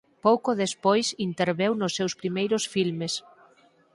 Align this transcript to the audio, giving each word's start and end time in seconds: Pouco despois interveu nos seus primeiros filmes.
Pouco 0.25 0.49
despois 0.63 1.07
interveu 1.27 1.71
nos 1.81 1.95
seus 1.97 2.13
primeiros 2.21 2.63
filmes. 2.73 3.13